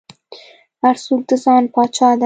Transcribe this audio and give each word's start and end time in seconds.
هر 0.83 0.95
څوک 1.05 1.21
د 1.29 1.31
ځان 1.43 1.63
پاچا 1.73 2.09
دى. 2.17 2.19